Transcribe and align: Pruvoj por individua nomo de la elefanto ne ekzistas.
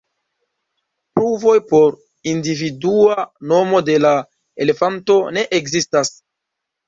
Pruvoj 1.17 1.53
por 1.73 1.91
individua 2.31 3.17
nomo 3.51 3.81
de 3.91 3.99
la 4.07 4.15
elefanto 4.67 5.19
ne 5.37 5.45
ekzistas. 5.61 6.13